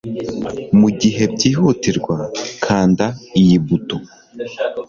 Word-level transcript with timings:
Mugihe 0.79 1.23
byihutirwa, 1.33 2.15
kanda 2.65 3.05
iyi 3.41 3.57
buto. 3.65 3.97